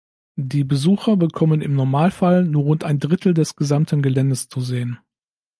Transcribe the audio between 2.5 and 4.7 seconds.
rund ein Drittel des gesamten Geländes zu